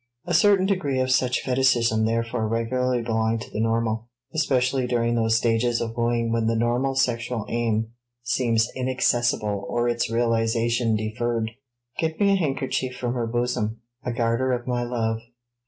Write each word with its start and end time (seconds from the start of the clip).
A 0.25 0.33
certain 0.33 0.65
degree 0.65 0.99
of 0.99 1.11
such 1.11 1.41
fetichism 1.43 2.05
therefore 2.07 2.47
regularly 2.47 3.03
belong 3.03 3.37
to 3.37 3.51
the 3.51 3.59
normal, 3.59 4.07
especially 4.33 4.87
during 4.87 5.13
those 5.13 5.37
stages 5.37 5.79
of 5.79 5.95
wooing 5.95 6.31
when 6.31 6.47
the 6.47 6.55
normal 6.55 6.95
sexual 6.95 7.45
aim 7.49 7.91
seems 8.23 8.67
inaccessible 8.75 9.63
or 9.69 9.87
its 9.87 10.09
realization 10.09 10.95
deferred. 10.95 11.51
"Get 11.99 12.19
me 12.19 12.31
a 12.31 12.35
handkerchief 12.35 12.95
from 12.97 13.13
her 13.13 13.27
bosom 13.27 13.81
a 14.03 14.11
garter 14.11 14.53
of 14.53 14.65
my 14.65 14.81
love." 14.81 15.19